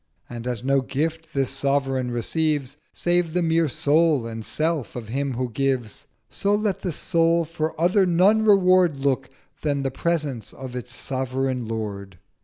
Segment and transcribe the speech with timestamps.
[0.27, 5.33] And, as no gift this Sovereign receives Save the mere Soul and Self of him
[5.35, 9.29] who gives, So let that Soul for other none Reward Look
[9.61, 12.17] than the Presence of its Sovereign Lord.'